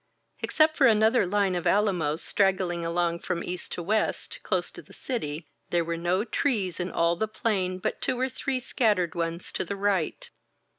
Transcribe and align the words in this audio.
Except 0.41 0.75
for 0.77 0.87
another 0.87 1.27
line 1.27 1.53
of 1.53 1.67
alamos 1.67 2.23
straggling 2.23 2.83
across 2.83 3.23
from 3.23 3.43
east 3.43 3.71
to 3.73 3.83
west, 3.83 4.39
close 4.41 4.71
to 4.71 4.81
the 4.81 4.93
city, 4.95 5.45
there 5.69 5.83
were 5.85 5.95
no 5.95 6.23
trees 6.23 6.79
in 6.79 6.89
all 6.89 7.15
the 7.15 7.27
plain 7.27 7.77
but 7.77 8.01
two 8.01 8.19
or 8.19 8.27
three 8.27 8.59
scattered 8.59 9.13
ones 9.13 9.51
to 9.51 9.63
the 9.63 9.75
right. 9.75 10.31